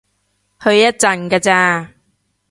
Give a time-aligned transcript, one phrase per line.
[0.63, 1.91] 去一陣㗎咋